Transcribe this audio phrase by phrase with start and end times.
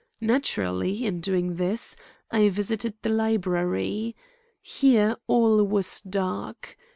[0.21, 1.95] Naturally, in doing this,
[2.31, 4.15] I visited the library.
[4.63, 6.75] Here all was dark.